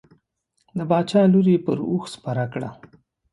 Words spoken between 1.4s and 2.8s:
یې پر اوښ سپره کړه.